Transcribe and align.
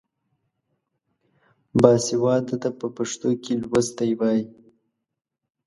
باسواده 1.81 2.55
ته 2.61 2.69
په 2.79 2.87
پښتو 2.97 3.29
کې 3.43 3.53
لوستی 3.61 4.11
وايي. 4.19 4.43